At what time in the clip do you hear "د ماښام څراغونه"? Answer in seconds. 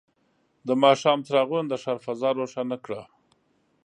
0.67-1.67